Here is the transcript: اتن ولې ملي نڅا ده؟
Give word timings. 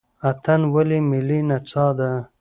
اتن 0.29 0.61
ولې 0.73 0.99
ملي 1.09 1.39
نڅا 1.49 1.85
ده؟ 1.97 2.11